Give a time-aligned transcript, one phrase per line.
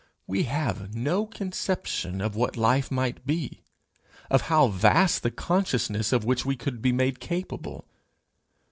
[0.25, 3.61] We have no conception of what life might be,
[4.31, 7.85] of how vast the consciousness of which we could be made capable.